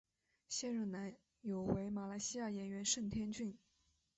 [0.49, 3.55] 现任男友为马来西亚演员盛天俊。